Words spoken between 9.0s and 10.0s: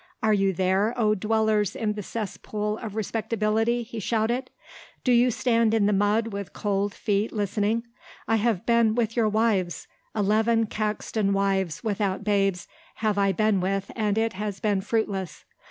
your wives.